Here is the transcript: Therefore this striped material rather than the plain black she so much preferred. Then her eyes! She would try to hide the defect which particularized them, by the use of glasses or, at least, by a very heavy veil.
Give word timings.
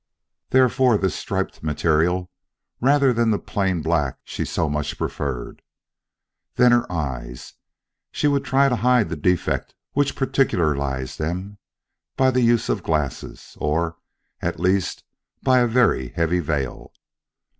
Therefore 0.49 0.97
this 0.97 1.13
striped 1.13 1.61
material 1.61 2.31
rather 2.79 3.13
than 3.13 3.29
the 3.29 3.37
plain 3.37 3.83
black 3.83 4.17
she 4.23 4.45
so 4.45 4.67
much 4.67 4.97
preferred. 4.97 5.61
Then 6.55 6.71
her 6.71 6.91
eyes! 6.91 7.53
She 8.11 8.27
would 8.27 8.43
try 8.43 8.67
to 8.67 8.77
hide 8.77 9.09
the 9.09 9.15
defect 9.15 9.75
which 9.93 10.15
particularized 10.15 11.19
them, 11.19 11.59
by 12.17 12.31
the 12.31 12.41
use 12.41 12.67
of 12.67 12.81
glasses 12.81 13.55
or, 13.59 13.97
at 14.41 14.59
least, 14.59 15.03
by 15.43 15.59
a 15.59 15.67
very 15.67 16.07
heavy 16.07 16.39
veil. 16.39 16.91